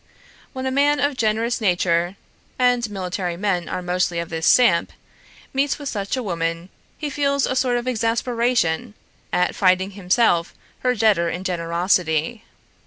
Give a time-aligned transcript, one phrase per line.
[0.51, 2.15] When a man of generous nature
[2.57, 4.93] (and military men are mostly of this stamp)
[5.53, 8.95] meets with such a woman, he feels a sort of exasperation
[9.31, 12.43] at finding himself her debtor in generosity.